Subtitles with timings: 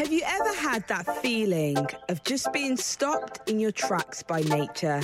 [0.00, 1.76] Have you ever had that feeling
[2.08, 5.02] of just being stopped in your tracks by nature?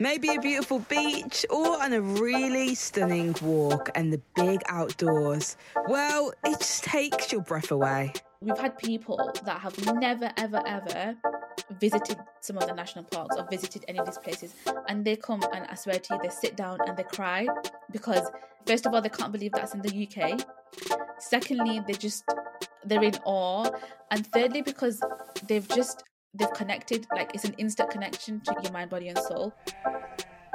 [0.00, 5.58] Maybe a beautiful beach or on a really stunning walk and the big outdoors.
[5.88, 8.14] Well, it just takes your breath away.
[8.40, 11.16] We've had people that have never, ever, ever
[11.78, 14.54] visited some of the national parks or visited any of these places,
[14.88, 17.46] and they come and I swear to you, they sit down and they cry
[17.92, 18.26] because,
[18.66, 20.40] first of all, they can't believe that's in the UK.
[21.18, 22.24] Secondly, they just
[22.84, 23.70] they're in awe,
[24.10, 25.00] and thirdly, because
[25.46, 29.52] they've just they've connected like it's an instant connection to your mind, body, and soul.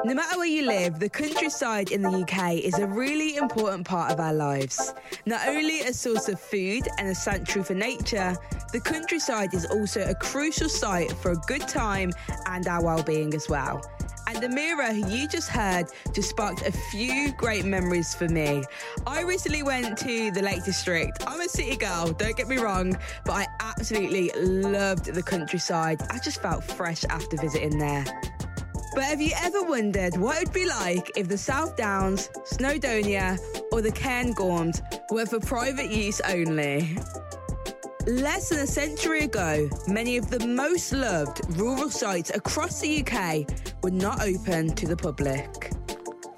[0.04, 4.12] No matter where you live, the countryside in the UK is a really important part
[4.12, 4.94] of our lives.
[5.26, 8.36] Not only a source of food and a sanctuary for nature,
[8.72, 12.12] the countryside is also a crucial site for a good time
[12.46, 13.82] and our well-being as well.
[14.28, 18.64] And Amira, who you just heard, just sparked a few great memories for me.
[19.06, 21.24] I recently went to the Lake District.
[21.28, 26.02] I'm a city girl, don't get me wrong, but I absolutely loved the countryside.
[26.10, 28.06] I just felt fresh after visiting there.
[28.96, 33.38] But have you ever wondered what it would be like if the South Downs, Snowdonia,
[33.72, 36.98] or the Cairngorms were for private use only?
[38.08, 43.50] Less than a century ago, many of the most loved rural sites across the UK
[43.82, 45.72] were not open to the public.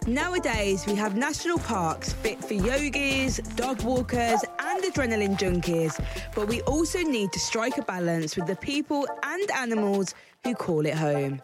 [0.08, 6.02] Nowadays, we have national parks fit for yogis, dog walkers, and adrenaline junkies,
[6.34, 10.86] but we also need to strike a balance with the people and animals who call
[10.86, 11.42] it home.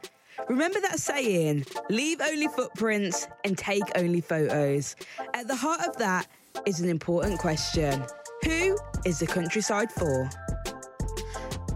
[0.47, 4.95] Remember that saying, leave only footprints and take only photos?
[5.33, 6.27] At the heart of that
[6.65, 8.05] is an important question
[8.43, 10.29] Who is the countryside for?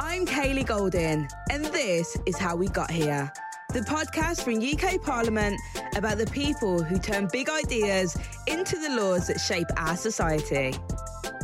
[0.01, 3.31] I'm Kaylee Golden, and this is How We Got Here,
[3.73, 5.57] the podcast from UK Parliament
[5.95, 10.75] about the people who turn big ideas into the laws that shape our society.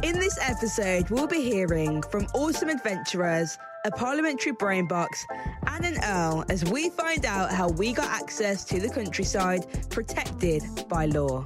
[0.03, 5.25] In this episode, we'll be hearing from awesome adventurers a parliamentary brain box,
[5.67, 10.63] and an Earl as we find out how we got access to the countryside protected
[10.89, 11.43] by law.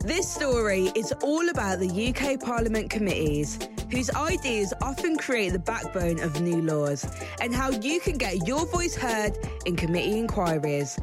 [0.00, 3.58] This story is all about the UK Parliament committees,
[3.90, 7.04] whose ideas often create the backbone of new laws,
[7.40, 10.98] and how you can get your voice heard in committee inquiries.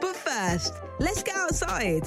[0.00, 2.06] But first, let's get outside.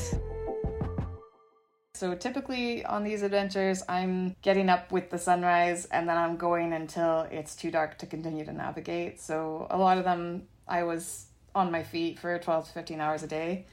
[1.96, 6.74] So typically on these adventures, I'm getting up with the sunrise and then I'm going
[6.74, 9.20] until it's too dark to continue to navigate.
[9.22, 13.24] So a lot of them, I was on my feet for 12 to 15 hours
[13.24, 13.66] a day.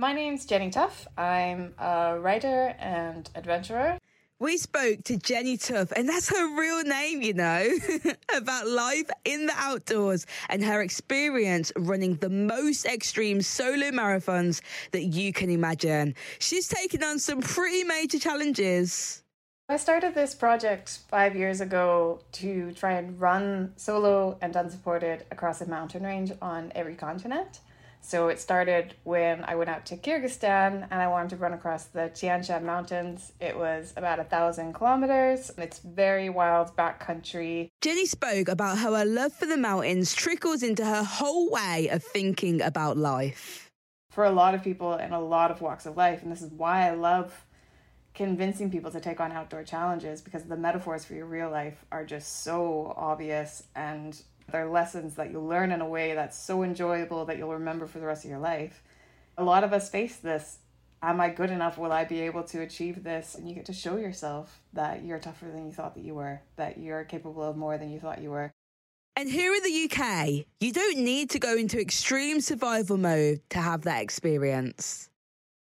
[0.00, 1.06] My name's Jenny Tough.
[1.18, 3.98] I'm a writer and adventurer.
[4.38, 7.68] We spoke to Jenny Tough, and that's her real name, you know,
[8.34, 14.62] about life in the outdoors and her experience running the most extreme solo marathons
[14.92, 16.14] that you can imagine.
[16.38, 19.22] She's taken on some pretty major challenges.
[19.68, 25.60] I started this project five years ago to try and run solo and unsupported across
[25.60, 27.60] a mountain range on every continent.
[28.02, 31.84] So it started when I went out to Kyrgyzstan and I wanted to run across
[31.84, 33.32] the Tian Shan Mountains.
[33.40, 35.50] It was about a thousand kilometers.
[35.58, 37.68] It's very wild backcountry.
[37.80, 42.02] Jenny spoke about how her love for the mountains trickles into her whole way of
[42.02, 43.70] thinking about life.
[44.10, 46.50] For a lot of people in a lot of walks of life, and this is
[46.50, 47.46] why I love
[48.14, 52.04] convincing people to take on outdoor challenges because the metaphors for your real life are
[52.04, 54.20] just so obvious and
[54.52, 57.98] they're lessons that you'll learn in a way that's so enjoyable that you'll remember for
[57.98, 58.82] the rest of your life.
[59.38, 60.58] A lot of us face this.
[61.02, 61.78] Am I good enough?
[61.78, 63.34] Will I be able to achieve this?
[63.34, 66.40] And you get to show yourself that you're tougher than you thought that you were,
[66.56, 68.52] that you're capable of more than you thought you were.
[69.16, 73.58] And here in the UK, you don't need to go into extreme survival mode to
[73.58, 75.09] have that experience.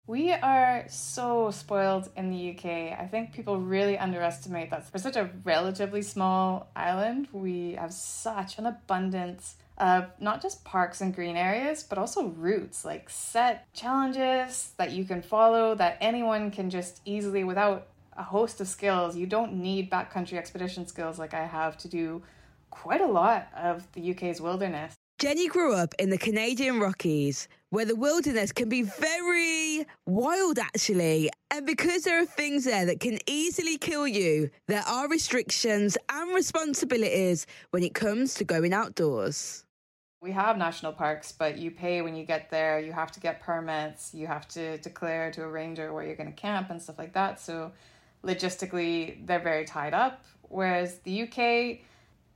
[0.07, 2.97] We are so spoiled in the UK.
[2.97, 8.57] I think people really underestimate that for such a relatively small island, we have such
[8.57, 14.72] an abundance of not just parks and green areas, but also routes, like set challenges
[14.78, 19.27] that you can follow that anyone can just easily, without a host of skills, you
[19.27, 22.24] don't need backcountry expedition skills like I have to do
[22.69, 24.94] quite a lot of the UK's wilderness.
[25.19, 29.66] Jenny grew up in the Canadian Rockies, where the wilderness can be very
[30.06, 31.30] wild, actually.
[31.51, 36.34] And because there are things there that can easily kill you, there are restrictions and
[36.34, 39.66] responsibilities when it comes to going outdoors.
[40.19, 42.80] We have national parks, but you pay when you get there.
[42.80, 44.13] You have to get permits.
[44.13, 47.13] You have to declare to a ranger where you're going to camp and stuff like
[47.13, 47.39] that.
[47.39, 47.72] So,
[48.24, 50.25] logistically, they're very tied up.
[50.50, 51.80] Whereas the UK,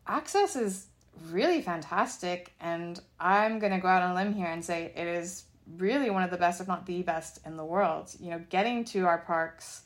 [0.07, 0.87] access is
[1.29, 2.53] really fantastic.
[2.59, 5.45] And I'm going to go out on a limb here and say it is
[5.77, 8.15] really one of the best, if not the best, in the world.
[8.19, 9.83] You know, getting to our parks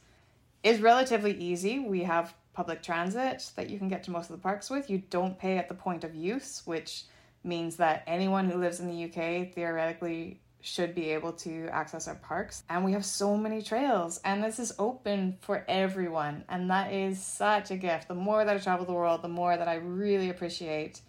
[0.63, 1.79] is relatively easy.
[1.79, 4.89] We have public transit that you can get to most of the parks with.
[4.89, 7.03] You don't pay at the point of use, which
[7.43, 12.15] means that anyone who lives in the UK theoretically should be able to access our
[12.15, 12.63] parks.
[12.69, 16.43] And we have so many trails, and this is open for everyone.
[16.49, 18.07] And that is such a gift.
[18.07, 21.01] The more that I travel the world, the more that I really appreciate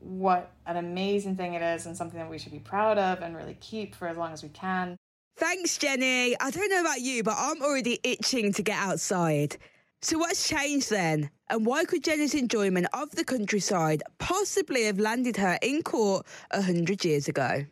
[0.00, 3.36] what an amazing thing it is and something that we should be proud of and
[3.36, 4.96] really keep for as long as we can.
[5.36, 6.38] Thanks, Jenny.
[6.38, 9.56] I don't know about you, but I'm already itching to get outside.
[10.02, 11.30] So, what's changed then?
[11.48, 16.62] And why could Jenny's enjoyment of the countryside possibly have landed her in court a
[16.62, 17.64] hundred years ago?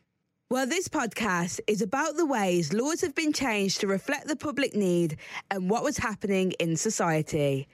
[0.51, 4.75] Well, this podcast is about the ways laws have been changed to reflect the public
[4.75, 5.19] need
[5.51, 7.69] and what was happening in society.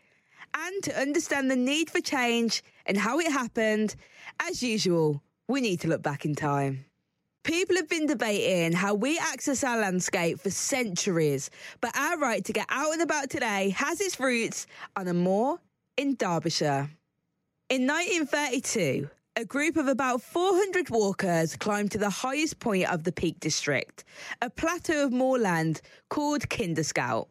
[0.54, 3.96] And to understand the need for change and how it happened,
[4.40, 6.84] as usual, we need to look back in time.
[7.42, 12.52] People have been debating how we access our landscape for centuries, but our right to
[12.52, 14.66] get out and about today has its roots
[14.96, 15.58] on a moor
[15.98, 16.88] in Derbyshire.
[17.68, 23.12] In 1932, a group of about 400 walkers climbed to the highest point of the
[23.12, 24.04] Peak District,
[24.40, 27.28] a plateau of moorland called Kinder Scout.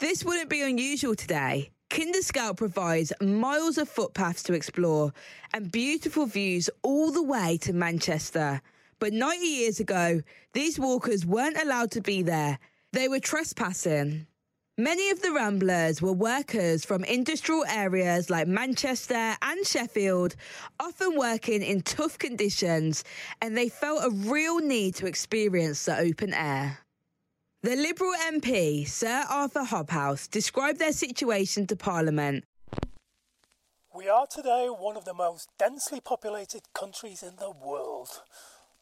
[0.00, 1.70] This wouldn't be unusual today.
[1.94, 5.12] Kinder Scout provides miles of footpaths to explore
[5.52, 8.60] and beautiful views all the way to Manchester.
[8.98, 10.20] But 90 years ago,
[10.54, 12.58] these walkers weren't allowed to be there.
[12.90, 14.26] They were trespassing.
[14.76, 20.34] Many of the ramblers were workers from industrial areas like Manchester and Sheffield,
[20.80, 23.04] often working in tough conditions,
[23.40, 26.83] and they felt a real need to experience the open air.
[27.64, 32.44] The Liberal MP, Sir Arthur Hobhouse, described their situation to Parliament.
[33.96, 38.20] We are today one of the most densely populated countries in the world.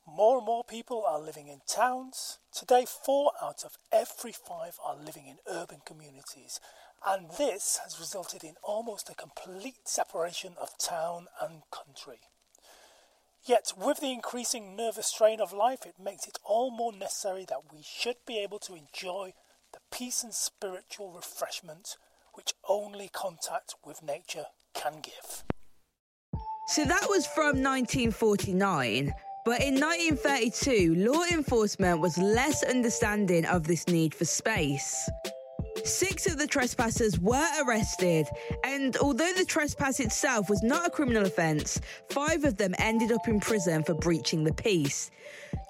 [0.05, 2.41] More and more people are living in towns.
[2.53, 6.59] Today, four out of every five are living in urban communities,
[7.07, 12.19] and this has resulted in almost a complete separation of town and country.
[13.45, 17.73] Yet, with the increasing nervous strain of life, it makes it all more necessary that
[17.73, 19.35] we should be able to enjoy
[19.73, 21.97] the peace and spiritual refreshment
[22.35, 25.43] which only contact with nature can give.
[26.69, 29.13] So that was from 1949.
[29.45, 35.11] But in 1932, law enforcement was less understanding of this need for space.
[35.85, 38.27] Six of the trespassers were arrested,
[38.63, 43.27] and although the trespass itself was not a criminal offence, five of them ended up
[43.27, 45.11] in prison for breaching the peace.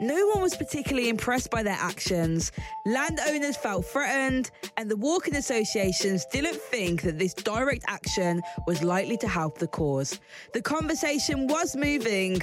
[0.00, 2.52] No one was particularly impressed by their actions.
[2.84, 9.16] Landowners felt threatened, and the walking associations didn't think that this direct action was likely
[9.16, 10.20] to help the cause.
[10.52, 12.42] The conversation was moving,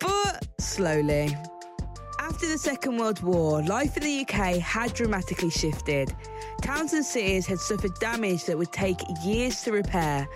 [0.00, 1.34] but slowly.
[2.18, 6.14] After the Second World War, life in the UK had dramatically shifted.
[6.62, 10.28] Towns and cities had suffered damage that would take years to repair,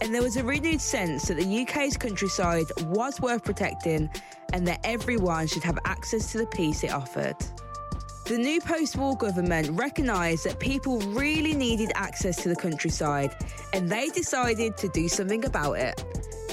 [0.00, 4.10] and there was a renewed sense that the UK's countryside was worth protecting
[4.52, 7.36] and that everyone should have access to the peace it offered.
[8.26, 13.34] The new post war government recognised that people really needed access to the countryside,
[13.72, 16.04] and they decided to do something about it.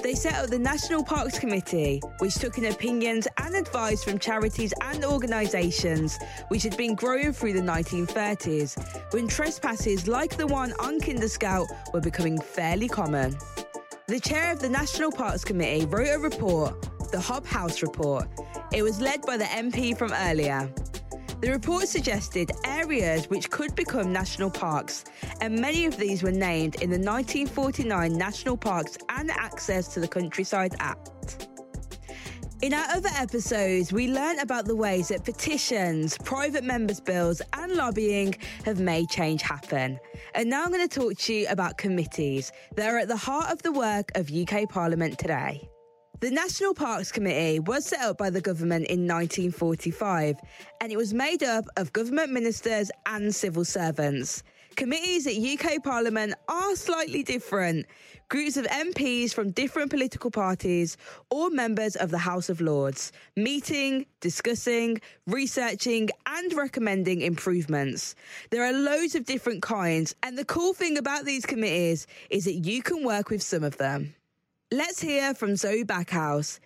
[0.01, 4.73] They set up the National Parks Committee, which took in opinions and advice from charities
[4.81, 6.17] and organisations
[6.47, 11.67] which had been growing through the 1930s, when trespasses like the one on Kinder Scout
[11.93, 13.37] were becoming fairly common.
[14.07, 18.27] The chair of the National Parks Committee wrote a report, the Hobhouse Report.
[18.71, 20.71] It was led by the MP from earlier.
[21.41, 25.05] The report suggested areas which could become national parks,
[25.39, 30.07] and many of these were named in the 1949 National Parks and Access to the
[30.07, 31.47] Countryside Act.
[32.61, 37.71] In our other episodes, we learned about the ways that petitions, private members' bills, and
[37.71, 39.97] lobbying have made change happen.
[40.35, 43.49] And now I'm going to talk to you about committees that are at the heart
[43.49, 45.69] of the work of UK Parliament today.
[46.21, 50.35] The National Parks Committee was set up by the government in 1945
[50.81, 54.43] and it was made up of government ministers and civil servants.
[54.75, 57.85] Committees at UK Parliament are slightly different.
[58.27, 60.97] Groups of MPs from different political parties
[61.29, 68.13] or members of the House of Lords meeting, discussing, researching, and recommending improvements.
[68.49, 72.55] There are loads of different kinds, and the cool thing about these committees is that
[72.55, 74.15] you can work with some of them.
[74.71, 76.59] Let's hear from Zoe Backhouse.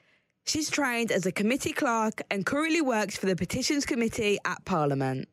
[0.45, 5.29] She's trained as a committee clerk and currently works for the Petitions Committee at Parliament.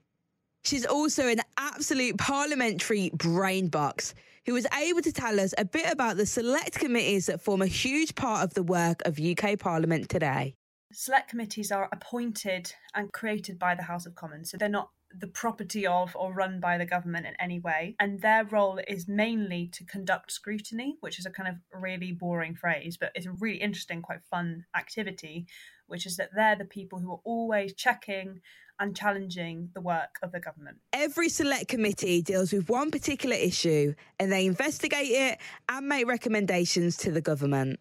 [0.62, 4.14] She's also an absolute parliamentary brain box
[4.46, 7.66] who was able to tell us a bit about the select committees that form a
[7.66, 10.54] huge part of the work of UK Parliament today.
[10.92, 15.26] Select committees are appointed and created by the House of Commons, so they're not the
[15.26, 17.96] property of or run by the government in any way.
[17.98, 22.54] And their role is mainly to conduct scrutiny, which is a kind of really boring
[22.54, 25.46] phrase, but it's a really interesting, quite fun activity,
[25.86, 28.40] which is that they're the people who are always checking
[28.78, 30.78] and challenging the work of the government.
[30.92, 35.38] Every select committee deals with one particular issue and they investigate it
[35.68, 37.78] and make recommendations to the government.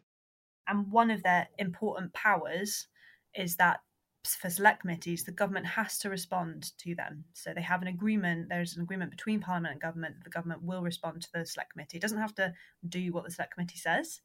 [0.67, 2.87] And one of their important powers
[3.33, 3.79] is that
[4.25, 7.23] for select committees, the government has to respond to them.
[7.33, 10.63] So they have an agreement, there's an agreement between Parliament and government that the government
[10.63, 11.97] will respond to the select committee.
[11.97, 12.53] It doesn't have to
[12.87, 14.21] do what the select committee says,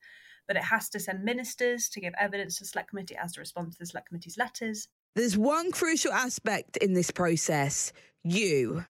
[0.48, 3.32] but it has to send ministers to give evidence to the select committee, it has
[3.34, 4.88] to respond to the select committee's letters.
[5.14, 7.92] There's one crucial aspect in this process
[8.24, 8.84] you.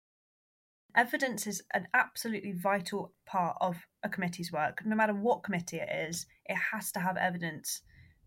[0.94, 4.82] Evidence is an absolutely vital part of a committee's work.
[4.84, 7.82] No matter what committee it is, it has to have evidence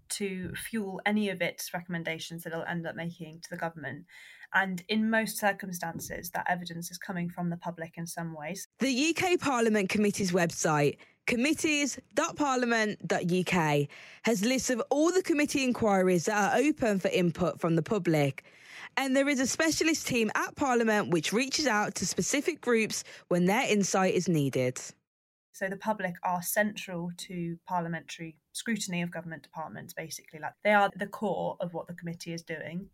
[0.10, 4.06] to fuel any of its recommendations that it'll end up making to the government.
[4.54, 8.68] And in most circumstances, that evidence is coming from the public in some ways.
[8.80, 13.88] The UK Parliament Committee's website, committees.parliament.uk,
[14.24, 18.44] has lists of all the committee inquiries that are open for input from the public.
[18.96, 23.46] And there is a specialist team at Parliament which reaches out to specific groups when
[23.46, 24.80] their insight is needed.
[25.54, 30.40] So the public are central to parliamentary scrutiny of government departments, basically.
[30.40, 32.90] Like they are the core of what the committee is doing.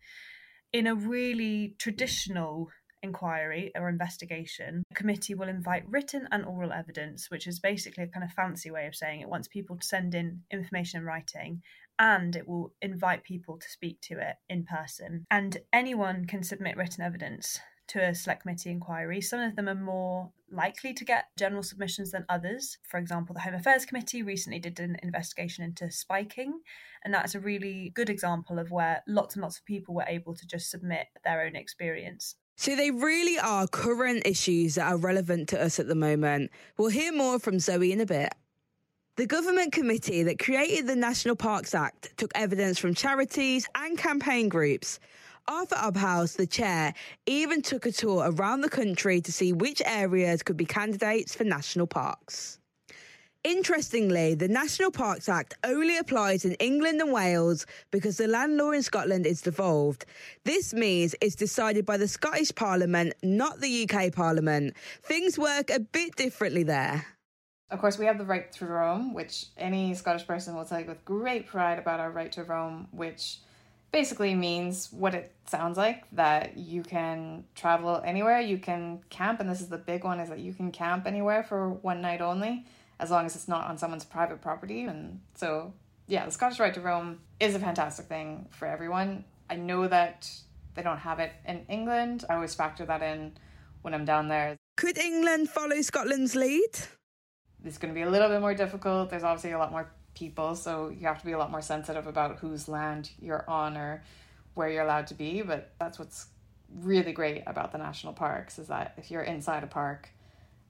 [0.74, 2.70] In a really traditional
[3.02, 8.08] inquiry or investigation, the committee will invite written and oral evidence, which is basically a
[8.08, 11.62] kind of fancy way of saying it wants people to send in information in writing
[11.98, 15.26] and it will invite people to speak to it in person.
[15.30, 19.22] And anyone can submit written evidence to a select committee inquiry.
[19.22, 22.78] Some of them are more likely to get general submissions than others.
[22.84, 26.62] For example, the Home Affairs Committee recently did an investigation into spiking,
[27.04, 30.36] and that's a really good example of where lots and lots of people were able
[30.36, 32.36] to just submit their own experience.
[32.56, 36.52] So they really are current issues that are relevant to us at the moment.
[36.78, 38.34] We'll hear more from Zoe in a bit.
[39.16, 44.50] The government committee that created the National Parks Act took evidence from charities and campaign
[44.50, 45.00] groups
[45.50, 46.94] Arthur Hobhouse, the chair,
[47.26, 51.44] even took a tour around the country to see which areas could be candidates for
[51.44, 52.60] national parks.
[53.44, 58.70] Interestingly, the National Parks Act only applies in England and Wales because the land law
[58.70, 60.06] in Scotland is devolved.
[60.46, 64.76] This means it's decided by the Scottish Parliament, not the UK Parliament.
[65.02, 67.08] Things work a bit differently there.
[67.72, 70.86] Of course, we have the right to roam, which any Scottish person will tell you
[70.86, 73.40] with great pride about our right to roam, which
[73.92, 79.50] basically means what it sounds like that you can travel anywhere you can camp and
[79.50, 82.66] this is the big one is that you can camp anywhere for one night only
[83.00, 85.74] as long as it's not on someone's private property and so
[86.08, 89.24] yeah the scottish right to roam is a fantastic thing for everyone.
[89.50, 90.30] I know that
[90.76, 92.26] they don't have it in england.
[92.30, 93.34] I always factor that in
[93.82, 94.56] when i'm down there.
[94.78, 96.78] Could england follow scotland's lead?
[97.66, 99.10] It's going to be a little bit more difficult.
[99.10, 102.06] There's obviously a lot more people, so you have to be a lot more sensitive
[102.06, 104.04] about whose land you're on or
[104.54, 105.42] where you're allowed to be.
[105.42, 106.28] But that's what's
[106.82, 110.10] really great about the national parks is that if you're inside a park,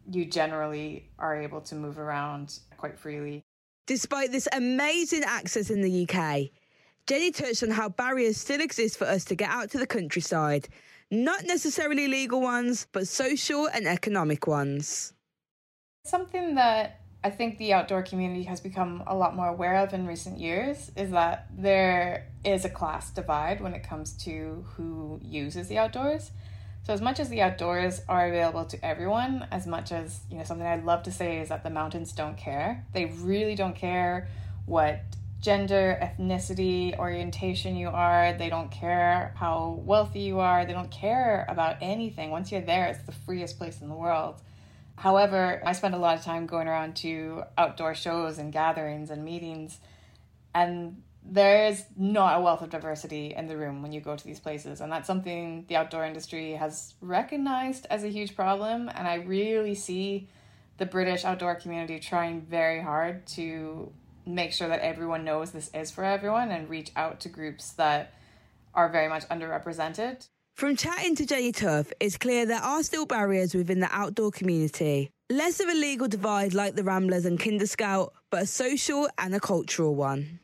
[0.09, 3.41] you generally are able to move around quite freely.
[3.87, 6.49] Despite this amazing access in the UK,
[7.07, 10.69] Jenny touched on how barriers still exist for us to get out to the countryside.
[11.09, 15.13] Not necessarily legal ones, but social and economic ones.
[16.05, 20.07] Something that I think the outdoor community has become a lot more aware of in
[20.07, 25.67] recent years is that there is a class divide when it comes to who uses
[25.67, 26.31] the outdoors.
[26.83, 30.45] So as much as the outdoors are available to everyone, as much as, you know,
[30.45, 32.85] something I'd love to say is that the mountains don't care.
[32.93, 34.29] They really don't care
[34.65, 35.01] what
[35.41, 38.33] gender, ethnicity, orientation you are.
[38.33, 40.65] They don't care how wealthy you are.
[40.65, 42.31] They don't care about anything.
[42.31, 44.41] Once you're there, it's the freest place in the world.
[44.99, 49.23] However, I spend a lot of time going around to outdoor shows and gatherings and
[49.23, 49.79] meetings,
[50.53, 54.25] and there is not a wealth of diversity in the room when you go to
[54.25, 54.81] these places.
[54.81, 58.89] And that's something the outdoor industry has recognized as a huge problem.
[58.93, 60.27] And I really see
[60.77, 63.91] the British outdoor community trying very hard to
[64.25, 68.13] make sure that everyone knows this is for everyone and reach out to groups that
[68.73, 70.27] are very much underrepresented.
[70.59, 75.09] From chatting to Jenny Tough, it's clear there are still barriers within the outdoor community.
[75.29, 79.33] Less of a legal divide like the Ramblers and Kinder Scout, but a social and
[79.33, 80.41] a cultural one.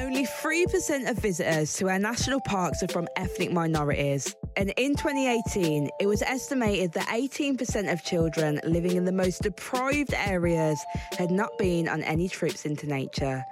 [0.00, 4.34] Only 3% of visitors to our national parks are from ethnic minorities.
[4.56, 10.12] And in 2018, it was estimated that 18% of children living in the most deprived
[10.12, 10.84] areas
[11.16, 13.44] had not been on any trips into nature.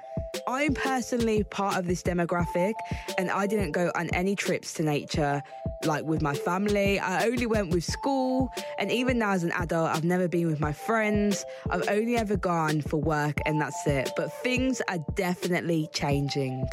[0.46, 2.74] I'm personally part of this demographic,
[3.16, 5.42] and I didn't go on any trips to nature.
[5.84, 6.98] Like with my family.
[6.98, 10.60] I only went with school, and even now as an adult, I've never been with
[10.60, 11.44] my friends.
[11.70, 14.10] I've only ever gone for work, and that's it.
[14.16, 16.66] But things are definitely changing.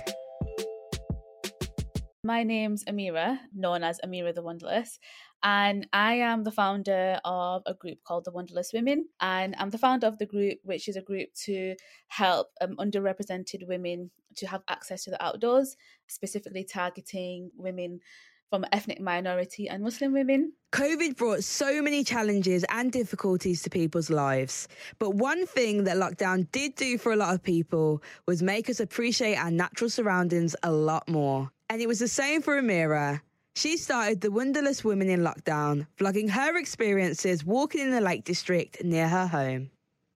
[2.24, 5.00] My name's Amira, known as Amira the Wanderlust,
[5.44, 9.06] and I am the founder of a group called the Wanderlust Women.
[9.22, 11.76] And I'm the founder of the group, which is a group to
[12.08, 18.00] help um, underrepresented women to have access to the outdoors, specifically targeting women
[18.50, 20.54] from ethnic minority and Muslim women.
[20.72, 24.68] COVID brought so many challenges and difficulties to people's lives.
[25.00, 28.80] But one thing that lockdown did do for a lot of people was make us
[28.80, 31.52] appreciate our natural surroundings a lot more.
[31.70, 33.22] And it was the same for Amira.
[33.56, 38.84] She started the Wanderlust Women in Lockdown, vlogging her experiences walking in the Lake District
[38.84, 39.72] near her home.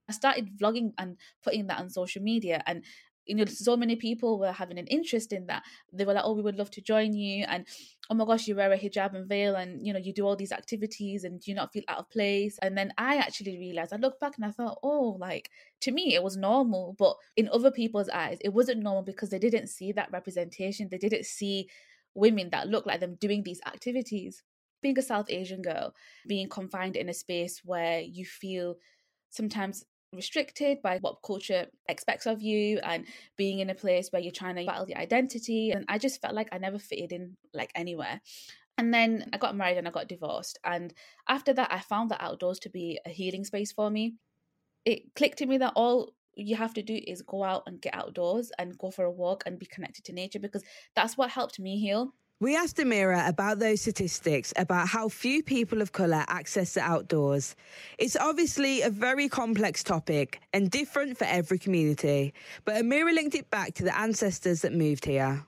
[0.10, 2.84] I started vlogging and putting that on social media and
[3.30, 5.64] you know so many people were having an interest in that.
[5.94, 7.66] They were like oh we would love to join you and
[8.10, 10.36] oh my gosh you wear a hijab and veil and you know you do all
[10.36, 12.58] these activities and do you not feel out of place?
[12.62, 16.16] And then i actually realized i looked back and i thought oh like to me
[16.16, 16.96] it was normal.
[16.98, 20.90] But in other people's eyes it wasn't normal because they didn't see that representation.
[20.90, 21.70] They didn't see
[22.16, 24.44] women that look like them doing these activities.
[24.82, 25.94] Being a south asian girl
[26.26, 28.76] being confined in a space where you feel
[29.30, 33.06] sometimes restricted by what culture expects of you and
[33.38, 35.72] being in a place where you're trying to battle your identity.
[35.72, 38.22] And i just felt like i never fitted in like anywhere.
[38.78, 40.58] And then i got married and i got divorced.
[40.64, 40.94] And
[41.28, 44.16] after that i found the outdoors to be a healing space for me.
[44.86, 47.94] It clicked to me that all you have to do is go out and get
[47.94, 50.64] outdoors and go for a walk and be connected to nature because
[50.96, 55.82] that's what helped me heal we asked Amira about those statistics about how few people
[55.82, 57.56] of colour access the outdoors.
[57.98, 63.50] It's obviously a very complex topic and different for every community, but Amira linked it
[63.50, 65.46] back to the ancestors that moved here.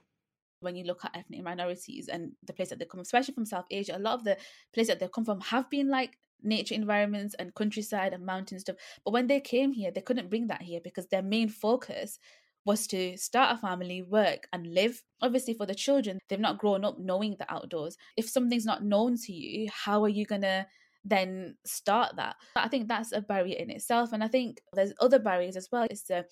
[0.60, 3.46] When you look at ethnic minorities and the place that they come from, especially from
[3.46, 4.38] South Asia, a lot of the
[4.74, 8.76] places that they come from have been like nature environments and countryside and mountain stuff.
[9.06, 12.20] But when they came here, they couldn't bring that here because their main focus
[12.66, 15.02] was to start a family, work, and live.
[15.22, 17.98] Obviously, for the children, they've not grown up knowing the outdoors.
[18.18, 20.66] If something's not known to you, how are you going to
[21.04, 22.36] then start that?
[22.56, 24.14] I think that's a barrier in itself.
[24.14, 25.88] And I think there's other barriers as well.
[25.90, 26.26] It's the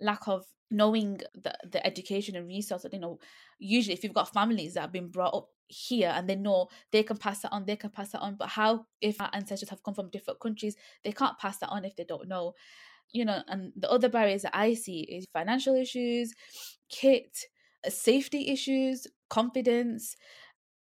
[0.00, 2.90] lack of knowing the, the education and resources.
[2.92, 3.20] You know,
[3.58, 7.02] usually if you've got families that have been brought up here and they know they
[7.02, 8.34] can pass that on, they can pass that on.
[8.36, 11.84] But how, if our ancestors have come from different countries, they can't pass that on
[11.84, 12.54] if they don't know
[13.12, 16.32] you know, and the other barriers that I see is financial issues,
[16.90, 17.36] kit,
[17.86, 20.16] uh, safety issues, confidence.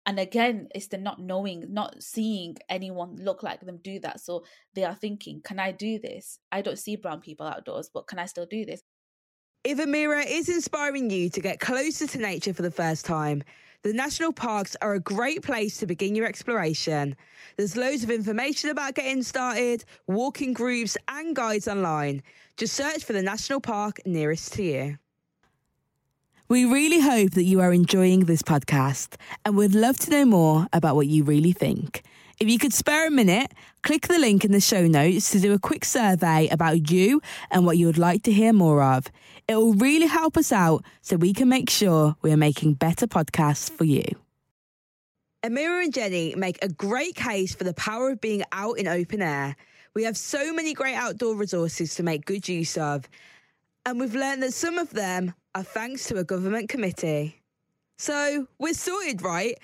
[0.05, 4.19] And again, it's the not knowing, not seeing anyone look like them do that.
[4.19, 4.43] So
[4.75, 6.39] they are thinking, can I do this?
[6.51, 8.81] I don't see brown people outdoors, but can I still do this?
[9.65, 13.41] If Amira is inspiring you to get closer to nature for the first time,
[13.81, 17.15] the national parks are a great place to begin your exploration.
[17.57, 22.21] There's loads of information about getting started, walking groups, and guides online.
[22.57, 24.97] Just search for the national park nearest to you.
[26.47, 30.67] We really hope that you are enjoying this podcast and would love to know more
[30.73, 32.03] about what you really think.
[32.37, 33.51] If you could spare a minute,
[33.81, 37.65] click the link in the show notes to do a quick survey about you and
[37.65, 39.07] what you would like to hear more of.
[39.47, 43.05] It will really help us out so we can make sure we are making better
[43.05, 44.05] podcasts for you.
[45.43, 49.21] Amira and Jenny make a great case for the power of being out in open
[49.21, 49.55] air.
[49.93, 53.07] We have so many great outdoor resources to make good use of,
[53.85, 57.39] and we've learned that some of them are thanks to a government committee.
[57.99, 59.57] So we're sorted, right?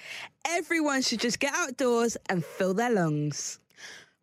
[0.48, 3.60] Everyone should just get outdoors and fill their lungs.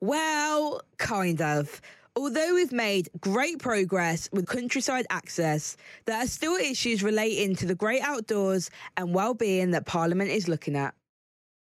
[0.01, 1.81] Well, kind of.
[2.19, 7.77] Although we've made great progress with countryside access, there are still issues relating to the
[7.77, 10.95] great outdoors and well-being that Parliament is looking at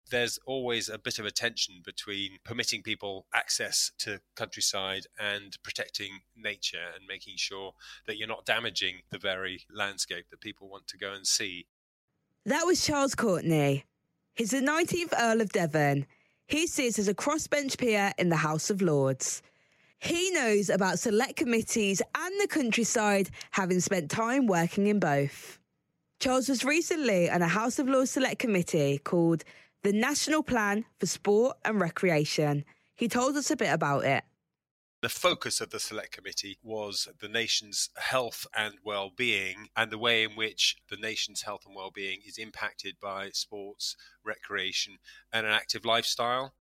[0.09, 6.21] there's always a bit of a tension between permitting people access to countryside and protecting
[6.37, 7.73] nature and making sure
[8.07, 11.67] that you're not damaging the very landscape that people want to go and see.
[12.45, 13.83] That was Charles Courtenay.
[14.37, 16.07] He's the 19th Earl of Devon.
[16.47, 19.43] He sits as a crossbench peer in the House of Lords.
[19.99, 25.59] He knows about select committees and the countryside, having spent time working in both.
[26.21, 29.45] Charles was recently on a House of Lords select committee called
[29.83, 32.65] the National Plan for Sport and Recreation.
[32.95, 34.25] He told us a bit about it.
[35.03, 39.99] The focus of the Select Committee was the nation's health and well being, and the
[39.99, 44.97] way in which the nation's health and well being is impacted by sports, recreation,
[45.33, 46.55] and an active lifestyle.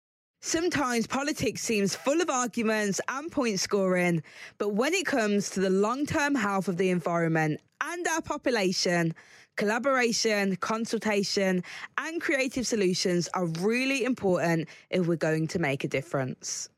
[0.44, 4.24] Sometimes politics seems full of arguments and point scoring,
[4.58, 9.14] but when it comes to the long term health of the environment and our population,
[9.56, 11.62] Collaboration, consultation,
[11.98, 16.70] and creative solutions are really important if we're going to make a difference.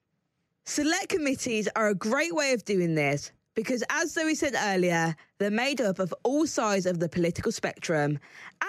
[0.64, 5.52] Select committees are a great way of doing this because, as Zoe said earlier, they're
[5.52, 8.18] made up of all sides of the political spectrum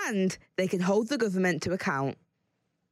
[0.08, 2.15] and they can hold the government to account.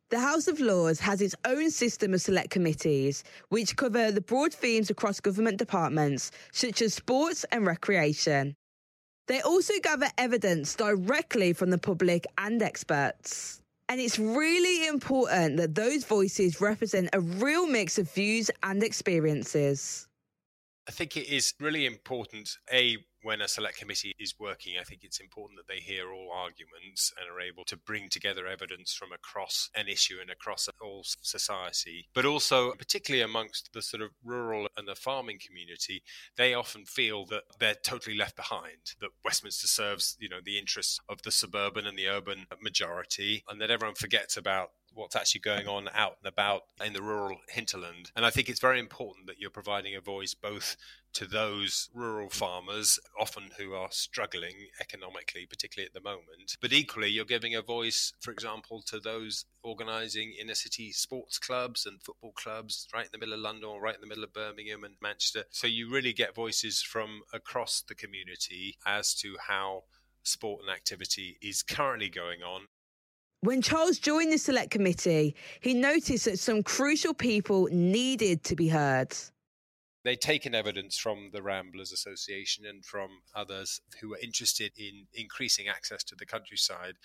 [0.10, 4.54] The House of Lords has its own system of select committees, which cover the broad
[4.54, 8.56] themes across government departments, such as sports and recreation.
[9.28, 13.62] They also gather evidence directly from the public and experts.
[13.90, 20.08] And it's really important that those voices represent a real mix of views and experiences.
[20.88, 25.02] I think it is really important, A, when a select committee is working, I think
[25.04, 29.12] it's important that they hear all arguments and are able to bring together evidence from
[29.12, 32.08] across an issue and across all society.
[32.14, 36.04] But also, particularly amongst the sort of rural and the farming community,
[36.38, 41.00] they often feel that they're totally left behind, that Westminster serves, you know, the interests
[41.10, 45.68] of the suburban and the urban majority, and that everyone forgets about what's actually going
[45.68, 48.12] on out and about in the rural hinterland.
[48.16, 50.76] And I think it's very important that you're providing a voice both
[51.14, 57.10] to those rural farmers, often who are struggling economically, particularly at the moment, but equally
[57.10, 62.32] you're giving a voice, for example, to those organising inner city sports clubs and football
[62.32, 64.96] clubs right in the middle of London or right in the middle of Birmingham and
[65.02, 65.44] Manchester.
[65.52, 69.84] So you really get voices from across the community as to how
[70.24, 72.68] sport and activity is currently going on
[73.44, 78.70] when Charles joined the select committee, he noticed that some crucial people needed to be
[78.70, 79.14] heard.
[80.06, 85.70] They'd taken evidence from the Ramblers Association and from others who were interested in increasing
[85.70, 86.96] access to the countryside.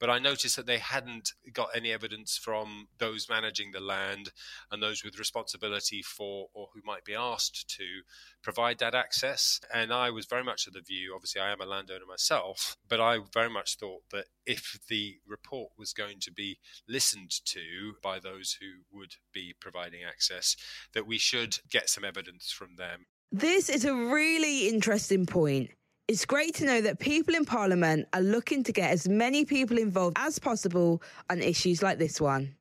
[0.00, 4.30] But I noticed that they hadn't got any evidence from those managing the land
[4.72, 8.02] and those with responsibility for or who might be asked to
[8.42, 9.60] provide that access.
[9.72, 13.00] And I was very much of the view, obviously, I am a landowner myself, but
[13.00, 16.58] I very much thought that if the report was going to be
[16.88, 20.56] listened to by those who would be providing access,
[20.94, 23.06] that we should get some evidence from them.
[23.30, 25.70] This is a really interesting point.
[26.08, 29.76] It's great to know that people in Parliament are looking to get as many people
[29.76, 32.54] involved as possible on issues like this one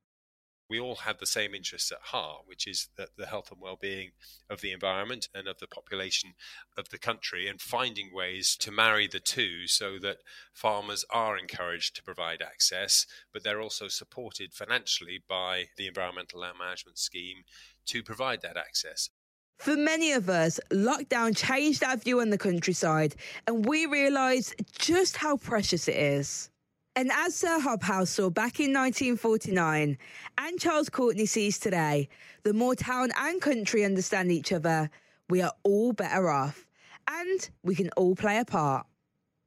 [0.70, 4.12] we all have the same interests at heart, which is the, the health and well-being
[4.50, 6.34] of the environment and of the population
[6.78, 10.18] of the country, and finding ways to marry the two so that
[10.54, 16.58] farmers are encouraged to provide access, but they're also supported financially by the Environmental Land
[16.60, 17.44] Management Scheme
[17.86, 19.10] to provide that access.
[19.58, 23.16] For many of us, lockdown changed our view on the countryside,
[23.48, 26.50] and we realised just how precious it is.
[26.98, 30.00] And as Sir Hobhouse saw back in 1949,
[30.40, 32.10] and Charles Courtenay sees today,
[32.42, 34.90] the more town and country understand each other,
[35.30, 36.66] we are all better off.
[37.08, 38.88] And we can all play a part.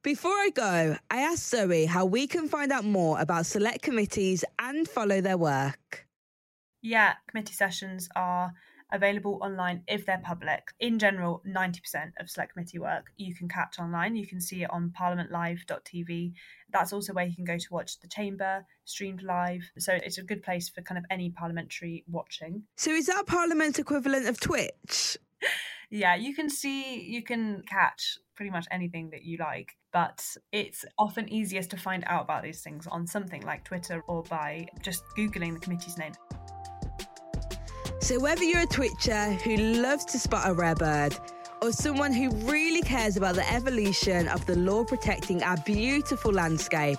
[0.01, 4.45] Before I go, I asked Zoe how we can find out more about select committees
[4.57, 6.07] and follow their work.
[6.81, 8.53] Yeah, committee sessions are
[8.91, 10.63] available online if they're public.
[10.79, 14.15] In general, 90% of select committee work you can catch online.
[14.15, 16.33] You can see it on parliamentlive.tv.
[16.71, 19.63] That's also where you can go to watch the chamber streamed live.
[19.77, 22.63] So it's a good place for kind of any parliamentary watching.
[22.77, 25.17] So is that Parliament's equivalent of Twitch?
[25.89, 30.85] yeah, you can see, you can catch pretty much anything that you like, but it's
[30.97, 35.03] often easiest to find out about these things on something like Twitter or by just
[35.17, 36.13] Googling the committee's name.
[38.01, 41.15] So, whether you're a Twitcher who loves to spot a rare bird,
[41.61, 46.97] or someone who really cares about the evolution of the law protecting our beautiful landscape,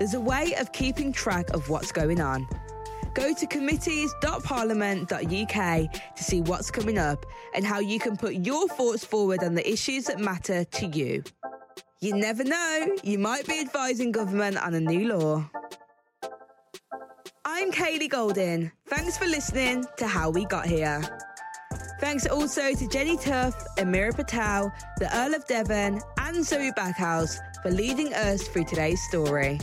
[0.00, 2.48] there's a way of keeping track of what's going on.
[3.14, 9.04] Go to committees.parliament.uk to see what's coming up and how you can put your thoughts
[9.04, 11.22] forward on the issues that matter to you.
[12.00, 15.48] You never know, you might be advising government on a new law.
[17.44, 18.70] I'm Kaylee Golden.
[18.88, 21.00] Thanks for listening to How We Got Here.
[21.98, 27.70] Thanks also to Jenny Tough, Amira Patel, the Earl of Devon, and Zoe Backhouse for
[27.70, 29.58] leading us through today's story.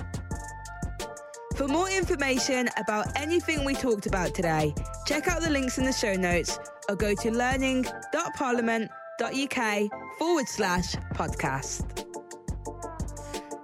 [1.56, 4.74] For more information about anything we talked about today,
[5.06, 6.58] check out the links in the show notes
[6.90, 12.07] or go to learning.parliament.uk forward slash podcast.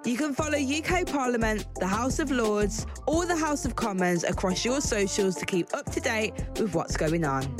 [0.05, 4.65] You can follow UK Parliament, the House of Lords, or the House of Commons across
[4.65, 7.55] your socials to keep up to date with what's going on.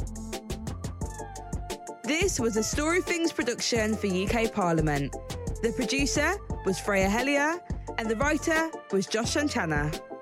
[2.03, 5.15] This was a Story Things production for UK Parliament.
[5.62, 6.34] The producer
[6.65, 7.62] was Freya Hellier,
[7.97, 10.12] and the writer was Josh Shanchana.